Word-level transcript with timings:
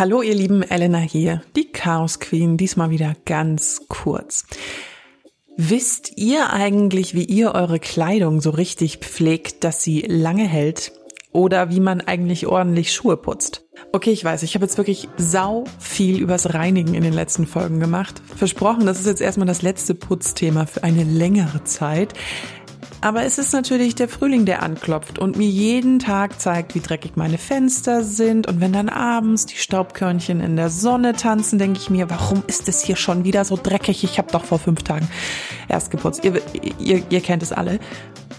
Hallo 0.00 0.22
ihr 0.22 0.34
lieben 0.34 0.62
Elena 0.62 0.96
hier, 0.96 1.42
die 1.56 1.72
Chaos 1.72 2.20
Queen, 2.20 2.56
diesmal 2.56 2.88
wieder 2.88 3.14
ganz 3.26 3.82
kurz. 3.90 4.46
Wisst 5.58 6.12
ihr 6.16 6.54
eigentlich, 6.54 7.12
wie 7.12 7.24
ihr 7.24 7.52
eure 7.52 7.78
Kleidung 7.78 8.40
so 8.40 8.48
richtig 8.48 9.00
pflegt, 9.00 9.62
dass 9.62 9.82
sie 9.82 10.00
lange 10.00 10.44
hält? 10.44 10.92
Oder 11.32 11.68
wie 11.68 11.80
man 11.80 12.00
eigentlich 12.00 12.46
ordentlich 12.46 12.94
Schuhe 12.94 13.18
putzt? 13.18 13.66
Okay, 13.92 14.10
ich 14.10 14.24
weiß, 14.24 14.42
ich 14.42 14.54
habe 14.54 14.64
jetzt 14.64 14.78
wirklich 14.78 15.06
sau 15.18 15.64
viel 15.78 16.18
übers 16.18 16.54
Reinigen 16.54 16.94
in 16.94 17.02
den 17.02 17.12
letzten 17.12 17.46
Folgen 17.46 17.78
gemacht. 17.78 18.22
Versprochen, 18.34 18.86
das 18.86 19.00
ist 19.00 19.06
jetzt 19.06 19.20
erstmal 19.20 19.46
das 19.46 19.60
letzte 19.60 19.94
Putzthema 19.94 20.64
für 20.64 20.82
eine 20.82 21.04
längere 21.04 21.62
Zeit. 21.64 22.14
Aber 23.02 23.24
es 23.24 23.38
ist 23.38 23.52
natürlich 23.54 23.94
der 23.94 24.08
Frühling, 24.08 24.44
der 24.44 24.62
anklopft 24.62 25.18
und 25.18 25.36
mir 25.36 25.48
jeden 25.48 26.00
Tag 26.00 26.38
zeigt, 26.38 26.74
wie 26.74 26.80
dreckig 26.80 27.12
meine 27.16 27.38
Fenster 27.38 28.04
sind. 28.04 28.46
Und 28.46 28.60
wenn 28.60 28.74
dann 28.74 28.90
abends 28.90 29.46
die 29.46 29.56
Staubkörnchen 29.56 30.40
in 30.40 30.56
der 30.56 30.68
Sonne 30.68 31.14
tanzen, 31.14 31.58
denke 31.58 31.78
ich 31.78 31.88
mir, 31.88 32.10
warum 32.10 32.42
ist 32.46 32.68
es 32.68 32.82
hier 32.82 32.96
schon 32.96 33.24
wieder 33.24 33.46
so 33.46 33.58
dreckig? 33.60 34.04
Ich 34.04 34.18
habe 34.18 34.30
doch 34.30 34.44
vor 34.44 34.58
fünf 34.58 34.82
Tagen 34.82 35.08
erst 35.68 35.90
geputzt. 35.90 36.24
Ihr, 36.24 36.42
ihr, 36.78 37.02
ihr 37.08 37.20
kennt 37.20 37.42
es 37.42 37.52
alle. 37.52 37.80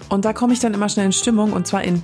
Und 0.09 0.25
da 0.25 0.33
komme 0.33 0.53
ich 0.53 0.59
dann 0.59 0.75
immer 0.75 0.89
schnell 0.89 1.07
in 1.07 1.11
Stimmung 1.11 1.53
und 1.53 1.65
zwar 1.65 1.83
in 1.83 2.03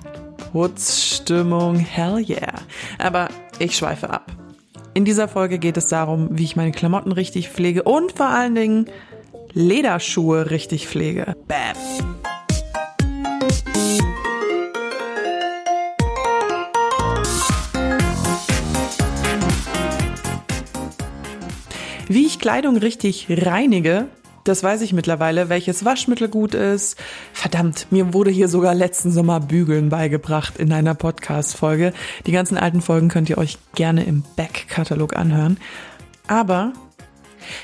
Putzstimmung. 0.51 1.77
Hell 1.77 2.25
yeah. 2.27 2.53
Aber 2.97 3.27
ich 3.59 3.77
schweife 3.77 4.09
ab. 4.09 4.31
In 4.95 5.05
dieser 5.05 5.27
Folge 5.27 5.59
geht 5.59 5.77
es 5.77 5.87
darum, 5.89 6.29
wie 6.31 6.43
ich 6.43 6.55
meine 6.55 6.71
Klamotten 6.71 7.11
richtig 7.11 7.49
pflege 7.49 7.83
und 7.83 8.13
vor 8.13 8.29
allen 8.29 8.55
Dingen 8.55 8.87
Lederschuhe 9.53 10.49
richtig 10.49 10.87
pflege. 10.87 11.35
Bam. 11.47 12.26
Wie 22.09 22.25
ich 22.25 22.39
Kleidung 22.39 22.77
richtig 22.77 23.27
reinige, 23.29 24.07
das 24.45 24.63
weiß 24.63 24.79
ich 24.81 24.93
mittlerweile, 24.93 25.49
welches 25.49 25.83
Waschmittel 25.83 26.29
gut 26.29 26.55
ist. 26.55 26.95
Verdammt, 27.33 27.87
mir 27.91 28.13
wurde 28.13 28.31
hier 28.31 28.47
sogar 28.47 28.73
letzten 28.73 29.11
Sommer 29.11 29.41
Bügeln 29.41 29.89
beigebracht 29.89 30.57
in 30.57 30.71
einer 30.71 30.95
Podcast-Folge. 30.95 31.91
Die 32.25 32.31
ganzen 32.31 32.57
alten 32.57 32.81
Folgen 32.81 33.09
könnt 33.09 33.29
ihr 33.29 33.37
euch 33.37 33.57
gerne 33.75 34.05
im 34.05 34.23
Back-Katalog 34.37 35.17
anhören. 35.17 35.57
Aber 36.27 36.71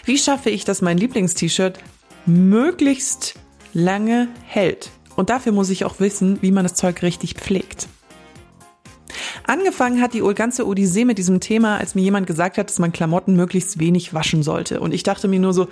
wie 0.04 0.18
schaffe 0.18 0.50
ich, 0.50 0.66
dass 0.66 0.82
mein 0.82 0.98
Lieblingst-T-Shirt 0.98 1.80
möglichst 2.26 3.36
lange 3.74 4.28
hält? 4.46 4.92
Und 5.16 5.30
dafür 5.30 5.54
muss 5.54 5.70
ich 5.70 5.86
auch 5.86 6.02
wissen, 6.02 6.40
wie 6.42 6.52
man 6.52 6.66
das 6.66 6.74
Zeug 6.74 7.02
richtig 7.02 7.36
pflegt. 7.36 7.88
Angefangen 9.46 10.02
hat 10.02 10.14
die 10.14 10.22
ganze 10.36 10.66
Odyssee 10.66 11.06
mit 11.06 11.18
diesem 11.18 11.40
Thema, 11.40 11.78
als 11.78 11.96
mir 11.96 12.02
jemand 12.02 12.28
gesagt 12.28 12.58
hat, 12.58 12.70
dass 12.70 12.80
man 12.80 12.92
Klamotten 12.92 13.36
möglichst 13.36 13.80
wenig 13.80 14.14
waschen 14.14 14.44
sollte. 14.44 14.80
Und 14.80 14.94
ich 14.94 15.04
dachte 15.04 15.28
mir 15.28 15.40
nur 15.40 15.54
so, 15.54 15.68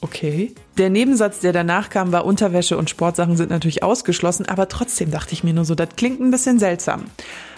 okay. 0.00 0.54
Der 0.78 0.90
Nebensatz, 0.90 1.40
der 1.40 1.52
danach 1.52 1.90
kam, 1.90 2.12
war 2.12 2.24
Unterwäsche 2.24 2.76
und 2.76 2.90
Sportsachen 2.90 3.36
sind 3.36 3.50
natürlich 3.50 3.82
ausgeschlossen, 3.82 4.46
aber 4.46 4.68
trotzdem 4.68 5.10
dachte 5.10 5.32
ich 5.32 5.44
mir 5.44 5.54
nur 5.54 5.64
so, 5.64 5.74
das 5.74 5.90
klingt 5.96 6.20
ein 6.20 6.30
bisschen 6.30 6.58
seltsam. 6.58 7.04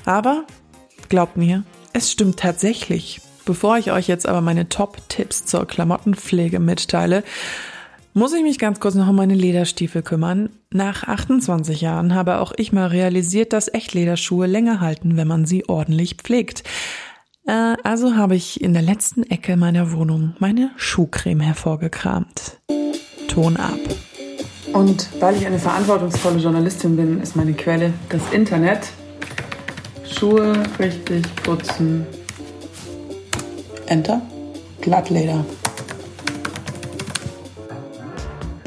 Aber 0.05 0.45
glaubt 1.09 1.37
mir, 1.37 1.65
es 1.93 2.11
stimmt 2.11 2.39
tatsächlich. 2.39 3.21
Bevor 3.45 3.79
ich 3.79 3.93
euch 3.93 4.09
jetzt 4.09 4.27
aber 4.27 4.41
meine 4.41 4.69
Top-Tipps 4.69 5.47
zur 5.47 5.67
Klamottenpflege 5.67 6.59
mitteile, 6.59 7.23
muss 8.17 8.33
ich 8.33 8.43
mich 8.43 8.59
ganz 8.59 8.81
kurz 8.81 8.95
noch 8.95 9.09
um 9.09 9.17
meine 9.17 9.35
Lederstiefel 9.35 10.03
kümmern. 10.03 10.49
Nach 10.73 11.05
28 11.05 11.83
Jahren 11.83 12.15
habe 12.15 12.39
auch 12.39 12.53
ich 12.57 12.73
mal 12.73 12.87
realisiert, 12.87 13.53
dass 13.53 13.69
Echtlederschuhe 13.69 14.47
länger 14.47 14.81
halten, 14.81 15.19
wenn 15.19 15.29
man 15.29 15.45
sie 15.45 15.69
ordentlich 15.69 16.15
pflegt. 16.17 16.63
Äh, 17.47 17.77
also 17.85 18.17
habe 18.17 18.35
ich 18.35 18.63
in 18.63 18.73
der 18.73 18.81
letzten 18.81 19.23
Ecke 19.25 19.59
meiner 19.59 19.93
Wohnung 19.93 20.35
meine 20.39 20.71
Schuhcreme 20.77 21.41
hervorgekramt. 21.41 22.59
Ton 23.29 23.59
ab. 23.59 23.79
Und 24.73 25.11
weil 25.21 25.37
ich 25.37 25.47
eine 25.47 25.59
verantwortungsvolle 25.59 26.39
Journalistin 26.39 26.97
bin, 26.97 27.21
ist 27.21 27.37
meine 27.37 27.53
Quelle 27.53 27.93
das 28.09 28.23
Internet. 28.33 28.89
Schuhe 30.11 30.63
richtig 30.79 31.23
putzen. 31.43 32.07
Enter. 33.87 34.23
Glattleder. 34.81 35.45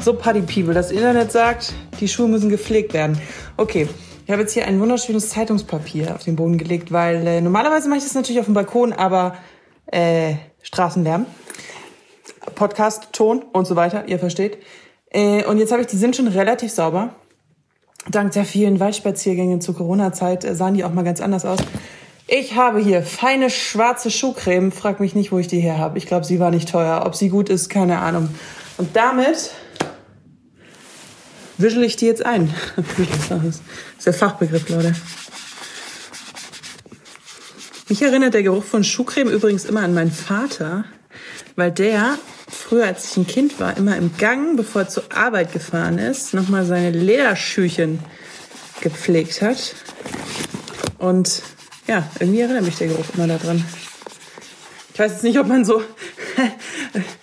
So, 0.02 0.14
Party 0.14 0.40
People, 0.40 0.72
das 0.72 0.90
Internet 0.90 1.30
sagt, 1.30 1.74
die 2.00 2.08
Schuhe 2.08 2.26
müssen 2.26 2.48
gepflegt 2.48 2.94
werden. 2.94 3.20
Okay, 3.58 3.86
ich 4.24 4.30
habe 4.30 4.40
jetzt 4.40 4.54
hier 4.54 4.66
ein 4.66 4.80
wunderschönes 4.80 5.28
Zeitungspapier 5.28 6.14
auf 6.14 6.24
den 6.24 6.36
Boden 6.36 6.56
gelegt, 6.56 6.90
weil 6.90 7.26
äh, 7.26 7.40
normalerweise 7.42 7.86
mache 7.90 7.98
ich 7.98 8.04
das 8.04 8.14
natürlich 8.14 8.40
auf 8.40 8.46
dem 8.46 8.54
Balkon, 8.54 8.94
aber 8.94 9.36
äh, 9.92 10.36
Straßenlärm, 10.62 11.26
Podcast, 12.54 13.08
Ton 13.12 13.44
und 13.52 13.66
so 13.66 13.76
weiter, 13.76 14.08
ihr 14.08 14.18
versteht. 14.18 14.56
Äh, 15.10 15.44
und 15.44 15.58
jetzt 15.58 15.70
habe 15.70 15.82
ich, 15.82 15.88
die 15.88 15.98
sind 15.98 16.16
schon 16.16 16.28
relativ 16.28 16.72
sauber. 16.72 17.14
Dank 18.10 18.32
der 18.32 18.46
vielen 18.46 18.80
Waldspaziergänge 18.80 19.58
zur 19.58 19.76
Corona-Zeit 19.76 20.46
äh, 20.46 20.54
sahen 20.54 20.72
die 20.72 20.84
auch 20.84 20.94
mal 20.94 21.04
ganz 21.04 21.20
anders 21.20 21.44
aus. 21.44 21.58
Ich 22.26 22.54
habe 22.54 22.78
hier 22.78 23.02
feine 23.02 23.50
schwarze 23.50 24.10
Schuhcreme. 24.10 24.72
Frag 24.72 24.98
mich 24.98 25.14
nicht, 25.14 25.30
wo 25.30 25.38
ich 25.38 25.48
die 25.48 25.60
her 25.60 25.76
habe. 25.76 25.98
Ich 25.98 26.06
glaube, 26.06 26.24
sie 26.24 26.40
war 26.40 26.50
nicht 26.50 26.70
teuer. 26.70 27.02
Ob 27.04 27.16
sie 27.16 27.28
gut 27.28 27.50
ist, 27.50 27.68
keine 27.68 27.98
Ahnung. 27.98 28.30
Und 28.78 28.96
damit 28.96 29.50
wischel 31.60 31.84
ich 31.84 31.96
die 31.96 32.06
jetzt 32.06 32.24
ein. 32.24 32.52
Das 33.28 33.60
ist 33.98 34.06
der 34.06 34.14
Fachbegriff, 34.14 34.68
Leute. 34.68 34.94
Mich 37.88 38.02
erinnert 38.02 38.34
der 38.34 38.44
Geruch 38.44 38.64
von 38.64 38.84
Schuhcreme 38.84 39.30
übrigens 39.30 39.64
immer 39.64 39.82
an 39.82 39.94
meinen 39.94 40.12
Vater, 40.12 40.84
weil 41.56 41.72
der 41.72 42.18
früher, 42.48 42.86
als 42.86 43.10
ich 43.10 43.16
ein 43.16 43.26
Kind 43.26 43.58
war, 43.58 43.76
immer 43.76 43.96
im 43.96 44.16
Gang, 44.16 44.56
bevor 44.56 44.82
er 44.82 44.88
zur 44.88 45.04
Arbeit 45.12 45.52
gefahren 45.52 45.98
ist, 45.98 46.32
nochmal 46.32 46.64
seine 46.64 46.92
Lederschüchen 46.92 47.98
gepflegt 48.80 49.42
hat. 49.42 49.74
Und 50.98 51.42
ja, 51.88 52.08
irgendwie 52.20 52.40
erinnert 52.40 52.64
mich 52.64 52.76
der 52.76 52.88
Geruch 52.88 53.06
immer 53.14 53.26
daran. 53.26 53.64
Ich 54.94 55.00
weiß 55.00 55.12
jetzt 55.12 55.24
nicht, 55.24 55.38
ob 55.38 55.48
man 55.48 55.64
so 55.64 55.82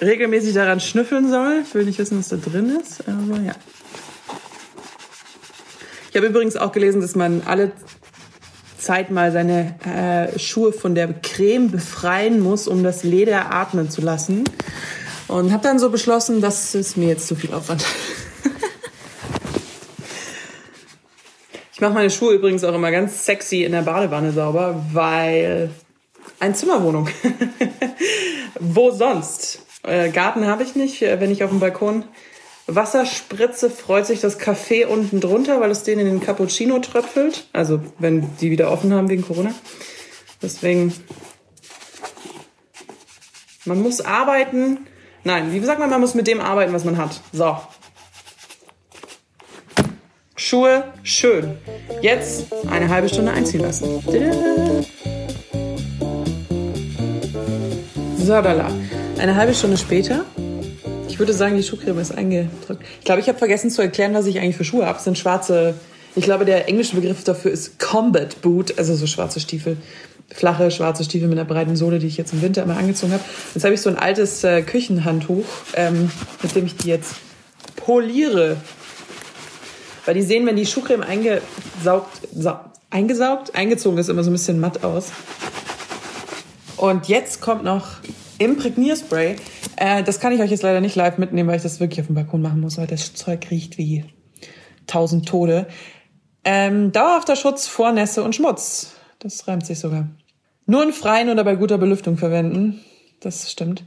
regelmäßig 0.00 0.54
daran 0.54 0.80
schnüffeln 0.80 1.30
soll. 1.30 1.62
Ich 1.66 1.74
will 1.74 1.84
nicht 1.84 1.98
wissen, 1.98 2.18
was 2.18 2.28
da 2.28 2.36
drin 2.36 2.78
ist, 2.80 3.02
aber 3.06 3.40
ja. 3.40 3.54
Ich 6.10 6.16
habe 6.16 6.26
übrigens 6.26 6.56
auch 6.56 6.72
gelesen, 6.72 7.00
dass 7.00 7.14
man 7.14 7.42
alle 7.44 7.72
Zeit 8.78 9.10
mal 9.10 9.32
seine 9.32 9.74
äh, 9.84 10.38
Schuhe 10.38 10.72
von 10.72 10.94
der 10.94 11.12
Creme 11.12 11.70
befreien 11.70 12.40
muss, 12.40 12.68
um 12.68 12.82
das 12.82 13.02
Leder 13.02 13.52
atmen 13.52 13.90
zu 13.90 14.00
lassen. 14.00 14.44
Und 15.28 15.52
habe 15.52 15.62
dann 15.62 15.78
so 15.78 15.90
beschlossen, 15.90 16.40
das 16.40 16.74
ist 16.74 16.96
mir 16.96 17.08
jetzt 17.08 17.26
zu 17.26 17.34
viel 17.34 17.52
Aufwand. 17.52 17.84
ich 21.72 21.80
mache 21.80 21.94
meine 21.94 22.10
Schuhe 22.10 22.34
übrigens 22.34 22.62
auch 22.64 22.74
immer 22.74 22.90
ganz 22.92 23.26
sexy 23.26 23.64
in 23.64 23.72
der 23.72 23.82
Badewanne 23.82 24.32
sauber, 24.32 24.84
weil 24.92 25.70
eine 26.38 26.54
Zimmerwohnung. 26.54 27.08
Wo 28.60 28.90
sonst? 28.90 29.65
Äh, 29.86 30.10
Garten 30.10 30.46
habe 30.46 30.62
ich 30.62 30.74
nicht, 30.74 31.02
äh, 31.02 31.20
wenn 31.20 31.30
ich 31.30 31.44
auf 31.44 31.50
dem 31.50 31.60
Balkon 31.60 32.04
Wasserspritze 32.66 33.70
freut 33.70 34.06
sich 34.06 34.20
das 34.20 34.40
Café 34.40 34.86
unten 34.86 35.20
drunter, 35.20 35.60
weil 35.60 35.70
es 35.70 35.84
den 35.84 36.00
in 36.00 36.06
den 36.06 36.20
Cappuccino 36.20 36.80
tröpfelt. 36.80 37.46
Also 37.52 37.80
wenn 37.98 38.36
die 38.38 38.50
wieder 38.50 38.72
offen 38.72 38.92
haben 38.92 39.08
wegen 39.08 39.22
Corona. 39.22 39.54
Deswegen, 40.42 40.92
man 43.64 43.80
muss 43.80 44.00
arbeiten. 44.00 44.78
Nein, 45.22 45.52
wie 45.52 45.60
sagt 45.60 45.78
man, 45.78 45.90
man 45.90 46.00
muss 46.00 46.14
mit 46.14 46.26
dem 46.26 46.40
arbeiten, 46.40 46.72
was 46.72 46.84
man 46.84 46.96
hat. 46.96 47.20
So. 47.32 47.56
Schuhe 50.34 50.92
schön. 51.04 51.56
Jetzt 52.02 52.46
eine 52.68 52.88
halbe 52.88 53.08
Stunde 53.08 53.32
einziehen 53.32 53.60
lassen. 53.60 54.02
So, 58.18 58.42
da 58.42 58.70
Eine 59.18 59.34
halbe 59.34 59.54
Stunde 59.54 59.76
später 59.76 60.24
ich 61.16 61.18
würde 61.18 61.32
sagen, 61.32 61.56
die 61.56 61.62
Schuhcreme 61.62 61.98
ist 61.98 62.12
eingedrückt. 62.12 62.84
Ich 62.98 63.06
glaube, 63.06 63.22
ich 63.22 63.28
habe 63.28 63.38
vergessen 63.38 63.70
zu 63.70 63.80
erklären, 63.80 64.12
was 64.12 64.26
ich 64.26 64.38
eigentlich 64.38 64.58
für 64.58 64.64
Schuhe 64.64 64.84
habe. 64.84 64.98
Es 64.98 65.04
sind 65.04 65.16
schwarze, 65.16 65.72
ich 66.14 66.24
glaube, 66.24 66.44
der 66.44 66.68
englische 66.68 66.94
Begriff 66.94 67.24
dafür 67.24 67.50
ist 67.50 67.78
Combat 67.78 68.42
Boot, 68.42 68.78
also 68.78 68.94
so 68.94 69.06
schwarze 69.06 69.40
Stiefel. 69.40 69.78
Flache, 70.28 70.70
schwarze 70.70 71.04
Stiefel 71.04 71.28
mit 71.28 71.38
einer 71.38 71.48
breiten 71.48 71.74
Sohle, 71.74 72.00
die 72.00 72.06
ich 72.06 72.18
jetzt 72.18 72.34
im 72.34 72.42
Winter 72.42 72.64
immer 72.64 72.76
angezogen 72.76 73.14
habe. 73.14 73.24
Jetzt 73.54 73.64
habe 73.64 73.72
ich 73.72 73.80
so 73.80 73.88
ein 73.88 73.96
altes 73.96 74.44
äh, 74.44 74.60
Küchenhandtuch, 74.60 75.46
ähm, 75.72 76.10
mit 76.42 76.54
dem 76.54 76.66
ich 76.66 76.76
die 76.76 76.88
jetzt 76.88 77.14
poliere. 77.76 78.58
Weil 80.04 80.16
die 80.16 80.22
sehen, 80.22 80.44
wenn 80.44 80.56
die 80.56 80.66
Schuhcreme 80.66 81.02
eingesaugt, 81.02 82.28
eingesaugt, 82.90 83.54
eingezogen 83.54 83.96
ist, 83.96 84.10
immer 84.10 84.22
so 84.22 84.28
ein 84.28 84.34
bisschen 84.34 84.60
matt 84.60 84.84
aus. 84.84 85.12
Und 86.76 87.08
jetzt 87.08 87.40
kommt 87.40 87.64
noch 87.64 87.86
Imprägnierspray. 88.38 89.36
Äh, 89.76 90.02
das 90.02 90.20
kann 90.20 90.32
ich 90.32 90.40
euch 90.40 90.50
jetzt 90.50 90.62
leider 90.62 90.80
nicht 90.80 90.96
live 90.96 91.18
mitnehmen, 91.18 91.48
weil 91.48 91.56
ich 91.56 91.62
das 91.62 91.80
wirklich 91.80 92.00
auf 92.00 92.06
dem 92.06 92.14
Balkon 92.14 92.42
machen 92.42 92.60
muss, 92.60 92.78
weil 92.78 92.86
das 92.86 93.14
Zeug 93.14 93.50
riecht 93.50 93.78
wie 93.78 94.04
tausend 94.86 95.28
Tode. 95.28 95.66
Ähm, 96.44 96.92
dauerhafter 96.92 97.36
Schutz 97.36 97.66
vor 97.66 97.92
Nässe 97.92 98.22
und 98.22 98.34
Schmutz. 98.34 98.94
Das 99.18 99.48
reimt 99.48 99.66
sich 99.66 99.78
sogar. 99.78 100.08
Nur 100.66 100.82
in 100.82 100.92
Freien 100.92 101.30
oder 101.30 101.44
bei 101.44 101.56
guter 101.56 101.78
Belüftung 101.78 102.16
verwenden. 102.16 102.80
Das 103.20 103.50
stimmt. 103.50 103.84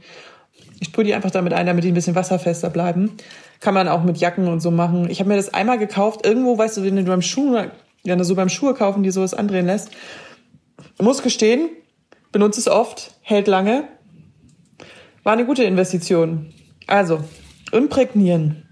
Ich 0.80 0.88
sprühe 0.88 1.04
die 1.04 1.14
einfach 1.14 1.30
damit 1.30 1.52
ein, 1.52 1.66
damit 1.66 1.84
die 1.84 1.88
ein 1.88 1.94
bisschen 1.94 2.14
wasserfester 2.14 2.70
bleiben. 2.70 3.16
Kann 3.60 3.74
man 3.74 3.88
auch 3.88 4.02
mit 4.02 4.18
Jacken 4.18 4.48
und 4.48 4.60
so 4.60 4.70
machen. 4.70 5.08
Ich 5.10 5.20
habe 5.20 5.28
mir 5.28 5.36
das 5.36 5.52
einmal 5.52 5.78
gekauft. 5.78 6.24
Irgendwo, 6.24 6.56
weißt 6.56 6.78
du, 6.78 6.82
wenn 6.82 6.96
du 6.96 7.04
beim 7.04 7.22
Schuh, 7.22 7.54
wenn 8.04 8.18
du 8.18 8.24
so 8.24 8.34
beim 8.34 8.48
Schuhe 8.48 8.74
kaufen, 8.74 9.02
die 9.02 9.10
sowas 9.10 9.34
andrehen 9.34 9.66
lässt. 9.66 9.90
Muss 10.98 11.22
gestehen, 11.22 11.68
benutze 12.32 12.60
es 12.60 12.68
oft, 12.68 13.14
hält 13.20 13.46
lange. 13.46 13.88
War 15.22 15.34
eine 15.34 15.44
gute 15.44 15.64
Investition. 15.64 16.52
Also, 16.86 17.22
imprägnieren. 17.72 18.68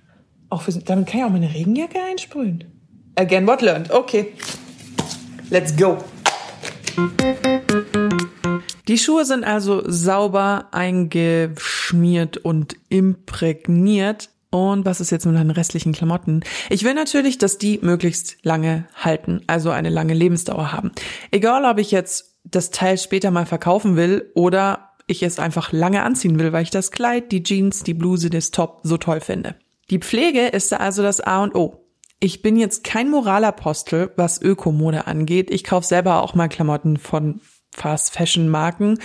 Auch 0.49 0.63
für, 0.63 0.73
damit 0.73 1.07
kann 1.07 1.21
ich 1.21 1.27
auch 1.27 1.31
meine 1.31 1.53
Regenjacke 1.53 1.99
einsprühen. 2.03 2.65
Again, 3.17 3.47
what 3.47 3.61
learned. 3.61 3.91
Okay. 3.91 4.33
Let's 5.51 5.77
go. 5.77 5.99
Die 8.87 8.97
Schuhe 8.97 9.27
sind 9.27 9.45
also 9.45 9.83
sauber 9.87 10.69
eingeschmiert 10.73 12.39
und 12.39 12.77
imprägniert. 12.89 14.31
Und 14.51 14.87
was 14.87 15.03
ist 15.03 15.11
jetzt 15.11 15.27
mit 15.27 15.37
den 15.37 15.51
restlichen 15.51 15.93
Klamotten? 15.93 16.41
Ich 16.71 16.83
will 16.83 16.95
natürlich, 16.95 17.37
dass 17.37 17.59
die 17.59 17.79
möglichst 17.83 18.39
lange 18.43 18.87
halten, 18.95 19.43
also 19.47 19.71
eine 19.71 19.91
lange 19.91 20.15
Lebensdauer 20.15 20.73
haben. 20.73 20.93
Egal, 21.31 21.67
ob 21.67 21.79
ich 21.79 21.91
jetzt 21.91 22.39
das 22.45 22.71
Teil 22.71 22.97
später 22.97 23.31
mal 23.31 23.45
verkaufen 23.45 23.97
will 23.97 24.31
oder 24.35 24.88
ich 25.09 25.23
es 25.23 25.39
einfach 25.39 25.73
lange 25.73 26.03
anziehen 26.03 26.39
will, 26.39 26.53
weil 26.53 26.63
ich 26.63 26.71
das 26.71 26.93
Kleid, 26.93 27.33
die 27.33 27.43
Jeans, 27.43 27.83
die 27.83 27.95
Bluse, 27.95 28.31
das 28.31 28.53
Top 28.53 28.81
so 28.85 28.97
toll 28.97 29.21
finde. 29.21 29.57
Die 29.91 29.99
Pflege 29.99 30.47
ist 30.47 30.71
da 30.71 30.77
also 30.77 31.03
das 31.03 31.21
A 31.21 31.43
und 31.43 31.55
O. 31.55 31.85
Ich 32.21 32.43
bin 32.43 32.57
jetzt 32.57 32.85
kein 32.85 33.11
Moralapostel, 33.11 34.13
was 34.17 34.41
Ökomode 34.43 35.07
angeht. 35.07 35.51
Ich 35.51 35.65
kaufe 35.65 35.87
selber 35.87 36.23
auch 36.23 36.35
mal 36.35 36.49
Klamotten 36.49 36.97
von 36.97 37.41
Fast 37.71 38.13
Fashion 38.13 38.49
Marken. 38.49 38.99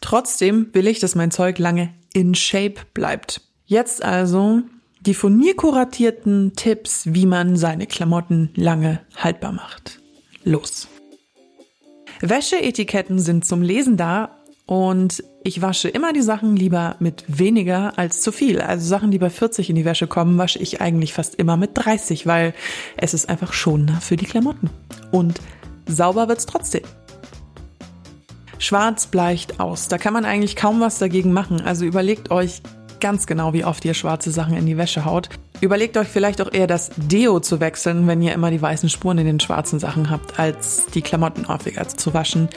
Trotzdem 0.00 0.68
will 0.72 0.86
ich, 0.86 0.98
dass 0.98 1.14
mein 1.14 1.30
Zeug 1.30 1.58
lange 1.58 1.94
in 2.12 2.34
Shape 2.34 2.76
bleibt. 2.94 3.42
Jetzt 3.66 4.02
also 4.02 4.62
die 5.00 5.14
von 5.14 5.36
mir 5.36 5.54
kuratierten 5.54 6.54
Tipps, 6.56 7.02
wie 7.06 7.26
man 7.26 7.56
seine 7.56 7.86
Klamotten 7.86 8.50
lange 8.54 9.00
haltbar 9.16 9.52
macht. 9.52 10.00
Los! 10.42 10.88
Wäscheetiketten 12.20 13.18
sind 13.18 13.44
zum 13.44 13.62
Lesen 13.62 13.96
da 13.96 14.37
und 14.68 15.24
ich 15.44 15.62
wasche 15.62 15.88
immer 15.88 16.12
die 16.12 16.20
Sachen 16.20 16.54
lieber 16.54 16.96
mit 16.98 17.24
weniger 17.26 17.98
als 17.98 18.20
zu 18.20 18.32
viel. 18.32 18.60
Also 18.60 18.86
Sachen, 18.86 19.10
die 19.10 19.18
bei 19.18 19.30
40 19.30 19.70
in 19.70 19.76
die 19.76 19.86
Wäsche 19.86 20.06
kommen, 20.06 20.36
wasche 20.36 20.58
ich 20.58 20.82
eigentlich 20.82 21.14
fast 21.14 21.36
immer 21.36 21.56
mit 21.56 21.70
30, 21.72 22.26
weil 22.26 22.52
es 22.98 23.14
ist 23.14 23.30
einfach 23.30 23.54
schonender 23.54 23.98
für 24.02 24.18
die 24.18 24.26
Klamotten. 24.26 24.68
Und 25.10 25.40
sauber 25.86 26.28
wird's 26.28 26.44
trotzdem. 26.44 26.82
Schwarz 28.58 29.06
bleicht 29.06 29.58
aus. 29.58 29.88
Da 29.88 29.96
kann 29.96 30.12
man 30.12 30.26
eigentlich 30.26 30.54
kaum 30.54 30.80
was 30.80 30.98
dagegen 30.98 31.32
machen. 31.32 31.62
Also 31.62 31.86
überlegt 31.86 32.30
euch 32.30 32.60
ganz 33.00 33.26
genau, 33.26 33.54
wie 33.54 33.64
oft 33.64 33.86
ihr 33.86 33.94
schwarze 33.94 34.32
Sachen 34.32 34.54
in 34.54 34.66
die 34.66 34.76
Wäsche 34.76 35.06
haut. 35.06 35.30
Überlegt 35.62 35.96
euch 35.96 36.08
vielleicht 36.08 36.42
auch 36.42 36.52
eher 36.52 36.66
das 36.66 36.90
Deo 36.94 37.40
zu 37.40 37.60
wechseln, 37.60 38.06
wenn 38.06 38.20
ihr 38.20 38.34
immer 38.34 38.50
die 38.50 38.60
weißen 38.60 38.90
Spuren 38.90 39.16
in 39.16 39.24
den 39.24 39.40
schwarzen 39.40 39.78
Sachen 39.78 40.10
habt, 40.10 40.38
als 40.38 40.84
die 40.92 41.00
Klamotten 41.00 41.48
häufiger 41.48 41.88
zu 41.88 42.12
waschen. 42.12 42.50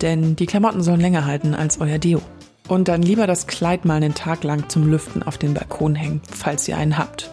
Denn 0.00 0.36
die 0.36 0.46
Klamotten 0.46 0.82
sollen 0.82 1.00
länger 1.00 1.26
halten 1.26 1.54
als 1.54 1.80
euer 1.80 1.98
Deo. 1.98 2.22
Und 2.68 2.88
dann 2.88 3.02
lieber 3.02 3.26
das 3.26 3.46
Kleid 3.46 3.84
mal 3.84 3.96
einen 3.96 4.14
Tag 4.14 4.44
lang 4.44 4.68
zum 4.68 4.90
Lüften 4.90 5.22
auf 5.22 5.36
den 5.36 5.54
Balkon 5.54 5.94
hängen, 5.94 6.22
falls 6.30 6.66
ihr 6.68 6.76
einen 6.76 6.96
habt. 6.96 7.30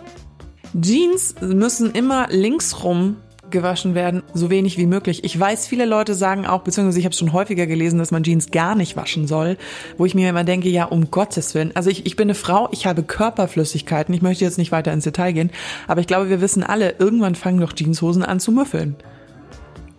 Jeans 0.79 1.35
müssen 1.41 1.91
immer 1.91 2.27
linksrum 2.29 3.17
gewaschen 3.49 3.95
werden, 3.95 4.23
so 4.33 4.49
wenig 4.49 4.77
wie 4.77 4.85
möglich. 4.85 5.23
Ich 5.23 5.39
weiß, 5.39 5.67
viele 5.67 5.85
Leute 5.85 6.13
sagen 6.13 6.45
auch, 6.45 6.61
beziehungsweise 6.61 6.99
ich 6.99 7.05
habe 7.05 7.15
schon 7.15 7.33
häufiger 7.33 7.65
gelesen, 7.65 7.99
dass 7.99 8.11
man 8.11 8.23
Jeans 8.23 8.51
gar 8.51 8.75
nicht 8.75 8.95
waschen 8.95 9.27
soll, 9.27 9.57
wo 9.97 10.05
ich 10.05 10.15
mir 10.15 10.29
immer 10.29 10.43
denke, 10.43 10.69
ja, 10.69 10.85
um 10.85 11.09
Gottes 11.09 11.55
Willen. 11.55 11.75
Also 11.75 11.89
ich, 11.89 12.05
ich 12.05 12.15
bin 12.15 12.27
eine 12.27 12.35
Frau, 12.35 12.69
ich 12.71 12.85
habe 12.85 13.03
Körperflüssigkeiten, 13.03 14.13
ich 14.13 14.21
möchte 14.21 14.45
jetzt 14.45 14.57
nicht 14.57 14.71
weiter 14.71 14.93
ins 14.93 15.03
Detail 15.03 15.31
gehen, 15.31 15.51
aber 15.87 16.01
ich 16.01 16.07
glaube, 16.07 16.29
wir 16.29 16.41
wissen 16.41 16.63
alle, 16.63 16.95
irgendwann 16.99 17.35
fangen 17.35 17.59
doch 17.59 17.73
Jeanshosen 17.75 18.23
an 18.23 18.39
zu 18.39 18.51
müffeln. 18.51 18.95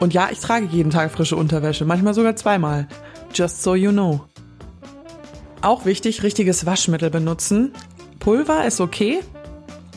Und 0.00 0.12
ja, 0.12 0.29
ich 0.32 0.41
trage 0.41 0.67
jeden 0.67 0.91
Tag 0.91 1.12
frische 1.12 1.37
Unterwäsche, 1.37 1.85
manchmal 1.85 2.14
sogar 2.14 2.35
zweimal. 2.35 2.88
Just 3.32 3.62
so 3.62 3.75
you 3.75 3.93
know. 3.93 4.23
Auch 5.62 5.85
wichtig, 5.85 6.23
richtiges 6.23 6.67
Waschmittel 6.67 7.11
benutzen. 7.11 7.73
Pulver 8.19 8.64
ist 8.64 8.81
okay, 8.81 9.20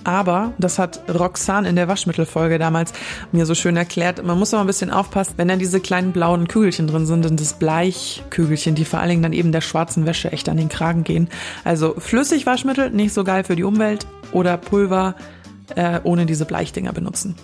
aber, 0.04 0.54
das 0.58 0.80
hat 0.80 1.02
Roxanne 1.08 1.68
in 1.68 1.76
der 1.76 1.88
Waschmittelfolge 1.88 2.60
damals 2.60 2.92
mir 3.32 3.46
so 3.46 3.56
schön 3.56 3.78
erklärt, 3.78 4.24
man 4.24 4.38
muss 4.38 4.52
immer 4.52 4.62
ein 4.62 4.68
bisschen 4.68 4.92
aufpassen, 4.92 5.36
wenn 5.38 5.48
da 5.48 5.56
diese 5.56 5.80
kleinen 5.80 6.12
blauen 6.12 6.48
Kügelchen 6.48 6.88
drin 6.88 7.06
sind, 7.06 7.24
sind 7.24 7.40
das 7.40 7.54
Bleichkügelchen, 7.54 8.76
die 8.76 8.86
vor 8.86 9.00
allen 9.00 9.10
Dingen 9.10 9.24
dann 9.24 9.34
eben 9.34 9.54
der 9.54 9.62
schwarzen 9.62 10.06
Wäsche 10.06 10.32
echt 10.32 10.50
an 10.50 10.58
den 10.58 10.68
Kragen 10.68 11.04
gehen. 11.04 11.30
Also 11.64 11.96
flüssig 11.98 12.46
Waschmittel, 12.46 12.90
nicht 12.90 13.14
so 13.14 13.24
geil 13.24 13.46
für 13.46 13.56
die 13.56 13.64
Umwelt 13.64 14.06
oder 14.34 14.58
Pulver 14.58 15.16
äh, 15.76 16.02
ohne 16.04 16.26
diese 16.26 16.46
Bleichdinger 16.46 16.92
benutzen. 16.92 17.36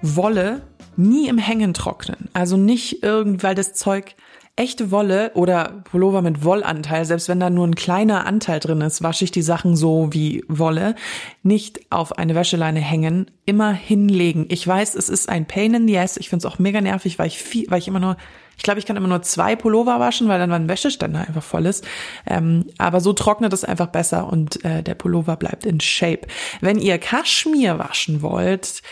Wolle 0.00 0.62
nie 0.96 1.28
im 1.28 1.38
Hängen 1.38 1.74
trocknen. 1.74 2.28
Also 2.32 2.56
nicht 2.56 3.02
irgendwie, 3.02 3.42
weil 3.42 3.54
das 3.54 3.74
Zeug 3.74 4.14
echte 4.56 4.90
Wolle 4.90 5.32
oder 5.34 5.82
Pullover 5.84 6.22
mit 6.22 6.42
Wollanteil, 6.42 7.04
selbst 7.04 7.28
wenn 7.28 7.38
da 7.38 7.50
nur 7.50 7.66
ein 7.66 7.74
kleiner 7.74 8.26
Anteil 8.26 8.58
drin 8.58 8.80
ist, 8.80 9.02
wasche 9.02 9.24
ich 9.24 9.30
die 9.30 9.42
Sachen 9.42 9.76
so 9.76 10.08
wie 10.12 10.44
Wolle, 10.48 10.94
nicht 11.42 11.92
auf 11.92 12.16
eine 12.16 12.34
Wäscheleine 12.34 12.80
hängen, 12.80 13.30
immer 13.44 13.72
hinlegen. 13.72 14.46
Ich 14.48 14.66
weiß, 14.66 14.94
es 14.94 15.10
ist 15.10 15.28
ein 15.28 15.46
Pain 15.46 15.74
in 15.74 15.86
the 15.86 15.98
ass. 15.98 16.16
Ich 16.16 16.30
finde 16.30 16.46
es 16.46 16.52
auch 16.52 16.58
mega 16.58 16.80
nervig, 16.80 17.18
weil 17.18 17.26
ich 17.26 17.38
viel, 17.38 17.70
weil 17.70 17.78
ich 17.78 17.88
immer 17.88 18.00
nur 18.00 18.16
ich 18.56 18.62
glaube, 18.62 18.80
ich 18.80 18.86
kann 18.86 18.96
immer 18.96 19.08
nur 19.08 19.20
zwei 19.20 19.54
Pullover 19.54 20.00
waschen, 20.00 20.28
weil 20.28 20.38
dann 20.38 20.48
mein 20.48 20.66
Wäscheständer 20.66 21.20
einfach 21.20 21.42
voll 21.42 21.66
ist. 21.66 21.86
Ähm, 22.26 22.64
aber 22.78 23.00
so 23.00 23.12
trocknet 23.12 23.52
es 23.52 23.64
einfach 23.64 23.88
besser 23.88 24.32
und 24.32 24.64
äh, 24.64 24.82
der 24.82 24.94
Pullover 24.94 25.36
bleibt 25.36 25.66
in 25.66 25.78
Shape. 25.78 26.26
Wenn 26.62 26.78
ihr 26.78 26.96
Kaschmir 26.96 27.78
waschen 27.78 28.22
wollt, 28.22 28.82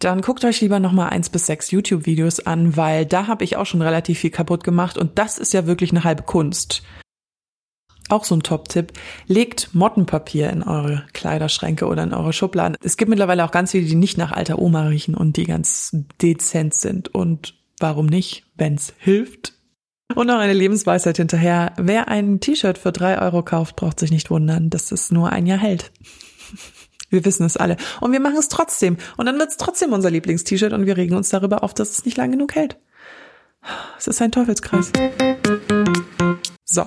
dann 0.00 0.22
guckt 0.22 0.44
euch 0.44 0.60
lieber 0.60 0.80
nochmal 0.80 1.10
eins 1.10 1.28
bis 1.28 1.46
sechs 1.46 1.70
YouTube-Videos 1.70 2.40
an, 2.40 2.76
weil 2.76 3.06
da 3.06 3.26
habe 3.26 3.44
ich 3.44 3.56
auch 3.56 3.66
schon 3.66 3.82
relativ 3.82 4.18
viel 4.18 4.30
kaputt 4.30 4.64
gemacht 4.64 4.98
und 4.98 5.18
das 5.18 5.38
ist 5.38 5.52
ja 5.52 5.66
wirklich 5.66 5.90
eine 5.90 6.04
halbe 6.04 6.22
Kunst. 6.22 6.82
Auch 8.08 8.24
so 8.24 8.34
ein 8.34 8.42
Top-Tipp. 8.42 8.92
Legt 9.28 9.72
Mottenpapier 9.72 10.50
in 10.50 10.64
eure 10.64 11.04
Kleiderschränke 11.12 11.86
oder 11.86 12.02
in 12.02 12.12
eure 12.12 12.32
Schubladen. 12.32 12.76
Es 12.82 12.96
gibt 12.96 13.08
mittlerweile 13.08 13.44
auch 13.44 13.52
ganz 13.52 13.70
viele, 13.70 13.86
die 13.86 13.94
nicht 13.94 14.18
nach 14.18 14.32
alter 14.32 14.58
Oma 14.58 14.88
riechen 14.88 15.14
und 15.14 15.36
die 15.36 15.44
ganz 15.44 15.96
dezent 16.20 16.74
sind. 16.74 17.14
Und 17.14 17.54
warum 17.78 18.06
nicht, 18.06 18.44
wenn's 18.56 18.94
hilft? 18.98 19.52
Und 20.16 20.26
noch 20.26 20.38
eine 20.38 20.54
Lebensweisheit 20.54 21.18
hinterher. 21.18 21.72
Wer 21.76 22.08
ein 22.08 22.40
T-Shirt 22.40 22.78
für 22.78 22.90
drei 22.90 23.20
Euro 23.20 23.44
kauft, 23.44 23.76
braucht 23.76 24.00
sich 24.00 24.10
nicht 24.10 24.28
wundern, 24.28 24.70
dass 24.70 24.90
es 24.90 25.12
nur 25.12 25.30
ein 25.30 25.46
Jahr 25.46 25.58
hält. 25.58 25.92
Wir 27.10 27.24
wissen 27.24 27.44
es 27.44 27.56
alle. 27.56 27.76
Und 28.00 28.12
wir 28.12 28.20
machen 28.20 28.38
es 28.38 28.48
trotzdem. 28.48 28.96
Und 29.16 29.26
dann 29.26 29.38
wird 29.38 29.50
es 29.50 29.56
trotzdem 29.56 29.92
unser 29.92 30.10
Lieblingst-T-Shirt 30.10 30.72
und 30.72 30.86
wir 30.86 30.96
regen 30.96 31.16
uns 31.16 31.28
darüber 31.28 31.62
auf, 31.62 31.74
dass 31.74 31.90
es 31.90 32.04
nicht 32.04 32.16
lang 32.16 32.30
genug 32.30 32.54
hält. 32.54 32.78
Es 33.98 34.06
ist 34.06 34.22
ein 34.22 34.32
Teufelskreis. 34.32 34.90
So. 36.64 36.86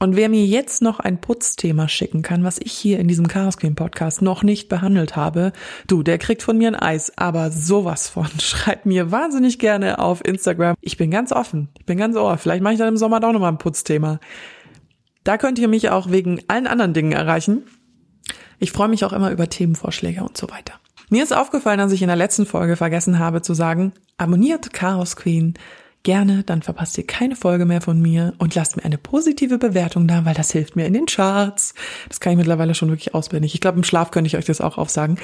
Und 0.00 0.14
wer 0.14 0.28
mir 0.28 0.44
jetzt 0.44 0.80
noch 0.80 1.00
ein 1.00 1.20
Putzthema 1.20 1.88
schicken 1.88 2.22
kann, 2.22 2.44
was 2.44 2.58
ich 2.60 2.70
hier 2.70 3.00
in 3.00 3.08
diesem 3.08 3.26
Chaos 3.26 3.56
Queen 3.56 3.74
Podcast 3.74 4.22
noch 4.22 4.44
nicht 4.44 4.68
behandelt 4.68 5.16
habe, 5.16 5.52
du, 5.88 6.04
der 6.04 6.18
kriegt 6.18 6.44
von 6.44 6.56
mir 6.56 6.68
ein 6.68 6.76
Eis, 6.76 7.12
aber 7.16 7.50
sowas 7.50 8.08
von. 8.08 8.28
Schreibt 8.40 8.86
mir 8.86 9.10
wahnsinnig 9.10 9.58
gerne 9.58 9.98
auf 9.98 10.24
Instagram. 10.24 10.76
Ich 10.80 10.98
bin 10.98 11.10
ganz 11.10 11.32
offen. 11.32 11.68
Ich 11.78 11.86
bin 11.86 11.98
ganz 11.98 12.16
ohr. 12.16 12.38
Vielleicht 12.38 12.62
mache 12.62 12.74
ich 12.74 12.78
dann 12.78 12.88
im 12.88 12.96
Sommer 12.96 13.18
doch 13.18 13.32
nochmal 13.32 13.50
ein 13.50 13.58
Putzthema. 13.58 14.20
Da 15.24 15.36
könnt 15.36 15.58
ihr 15.58 15.68
mich 15.68 15.90
auch 15.90 16.10
wegen 16.10 16.40
allen 16.46 16.68
anderen 16.68 16.94
Dingen 16.94 17.12
erreichen. 17.12 17.64
Ich 18.58 18.72
freue 18.72 18.88
mich 18.88 19.04
auch 19.04 19.12
immer 19.12 19.30
über 19.30 19.48
Themenvorschläge 19.48 20.22
und 20.22 20.36
so 20.36 20.50
weiter. 20.50 20.74
Mir 21.10 21.22
ist 21.22 21.34
aufgefallen, 21.34 21.78
dass 21.78 21.92
ich 21.92 22.02
in 22.02 22.08
der 22.08 22.16
letzten 22.16 22.44
Folge 22.44 22.76
vergessen 22.76 23.18
habe 23.18 23.40
zu 23.40 23.54
sagen, 23.54 23.92
abonniert 24.18 24.72
Chaos 24.72 25.16
Queen 25.16 25.54
gerne, 26.02 26.42
dann 26.42 26.62
verpasst 26.62 26.98
ihr 26.98 27.06
keine 27.06 27.36
Folge 27.36 27.64
mehr 27.64 27.80
von 27.80 28.00
mir 28.00 28.34
und 28.38 28.54
lasst 28.54 28.76
mir 28.76 28.84
eine 28.84 28.98
positive 28.98 29.58
Bewertung 29.58 30.06
da, 30.06 30.24
weil 30.24 30.34
das 30.34 30.52
hilft 30.52 30.76
mir 30.76 30.86
in 30.86 30.92
den 30.92 31.06
Charts. 31.06 31.74
Das 32.08 32.20
kann 32.20 32.32
ich 32.32 32.38
mittlerweile 32.38 32.74
schon 32.74 32.88
wirklich 32.88 33.14
auswendig. 33.14 33.54
Ich 33.54 33.60
glaube, 33.60 33.78
im 33.78 33.84
Schlaf 33.84 34.10
könnte 34.10 34.28
ich 34.28 34.36
euch 34.36 34.44
das 34.44 34.60
auch 34.60 34.78
aufsagen. 34.78 35.18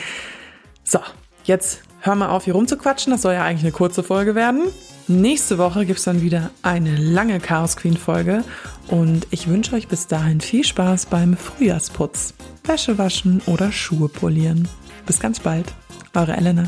So, 0.83 1.01
jetzt 1.45 1.83
hör 2.01 2.15
mal 2.15 2.29
auf, 2.29 2.45
hier 2.45 2.55
rumzuquatschen. 2.55 3.13
Das 3.13 3.23
soll 3.23 3.35
ja 3.35 3.45
eigentlich 3.45 3.65
eine 3.65 3.73
kurze 3.73 4.03
Folge 4.03 4.35
werden. 4.35 4.63
Nächste 5.07 5.59
Woche 5.59 5.85
gibt's 5.85 6.05
dann 6.05 6.23
wieder 6.23 6.51
eine 6.63 6.97
lange 6.97 7.41
Chaos 7.41 7.77
Queen 7.77 7.97
Folge 7.97 8.43
und 8.89 9.27
ich 9.31 9.49
wünsche 9.49 9.77
euch 9.77 9.87
bis 9.87 10.07
dahin 10.07 10.41
viel 10.41 10.65
Spaß 10.65 11.07
beim 11.07 11.37
Frühjahrsputz. 11.37 12.35
Wäsche 12.67 12.97
waschen 12.99 13.43
oder 13.47 13.71
Schuhe 13.71 14.09
polieren. 14.09 14.67
Bis 15.07 15.21
ganz 15.21 15.39
bald. 15.41 15.73
Eure 16.15 16.37
Elena. 16.37 16.65